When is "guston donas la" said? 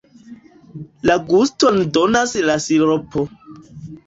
1.27-2.57